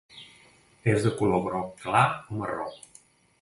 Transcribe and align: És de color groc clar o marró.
És 0.93 1.05
de 1.07 1.11
color 1.19 1.43
groc 1.49 1.69
clar 1.85 2.03
o 2.15 2.41
marró. 2.41 2.67